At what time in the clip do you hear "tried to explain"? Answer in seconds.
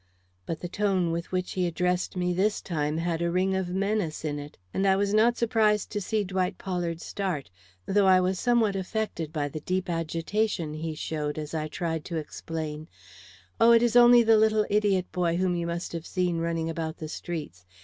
11.67-12.89